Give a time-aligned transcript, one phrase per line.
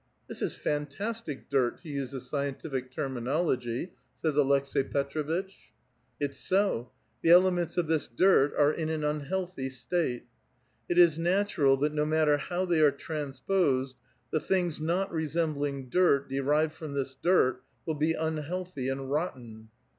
[0.27, 3.91] "This is fantastic dirt, to use the scientific terminology,"
[4.23, 5.53] Bays Aleks6i Petr6vitch.
[5.89, 6.89] *' It's so;
[7.21, 10.25] the elements of this dirt are in an unhealthy state.
[10.89, 13.95] It is natural that no matter how they are transposed,
[14.31, 19.69] the things not resembling dirt, derived from this dirt will be unhealthy and rotten."